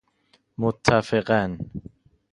[0.57, 1.57] متفقا ً